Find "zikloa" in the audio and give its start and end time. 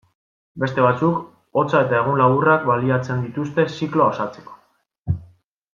3.77-4.09